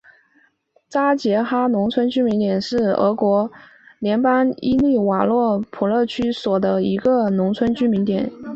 [0.89, 3.53] 扎捷伊哈农村居民点是俄罗斯
[3.99, 8.31] 联邦伊万诺沃州普切日区所属的一个农村居民点。